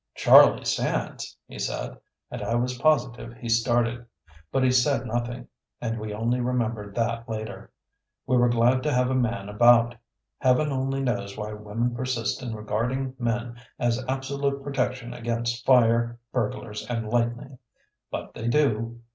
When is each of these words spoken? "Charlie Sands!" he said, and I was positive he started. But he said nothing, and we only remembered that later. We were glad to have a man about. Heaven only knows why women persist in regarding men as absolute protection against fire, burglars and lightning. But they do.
"Charlie 0.15 0.65
Sands!" 0.65 1.37
he 1.47 1.59
said, 1.59 1.95
and 2.31 2.41
I 2.41 2.55
was 2.55 2.79
positive 2.79 3.33
he 3.35 3.47
started. 3.47 4.03
But 4.51 4.63
he 4.63 4.71
said 4.71 5.05
nothing, 5.05 5.47
and 5.79 5.99
we 5.99 6.11
only 6.11 6.41
remembered 6.41 6.95
that 6.95 7.29
later. 7.29 7.69
We 8.25 8.35
were 8.35 8.49
glad 8.49 8.81
to 8.81 8.91
have 8.91 9.11
a 9.11 9.13
man 9.13 9.47
about. 9.47 9.93
Heaven 10.39 10.71
only 10.71 11.03
knows 11.03 11.37
why 11.37 11.53
women 11.53 11.93
persist 11.93 12.41
in 12.41 12.55
regarding 12.55 13.13
men 13.19 13.57
as 13.77 14.03
absolute 14.09 14.63
protection 14.63 15.13
against 15.13 15.67
fire, 15.67 16.17
burglars 16.31 16.83
and 16.89 17.07
lightning. 17.07 17.59
But 18.09 18.33
they 18.33 18.47
do. 18.47 19.01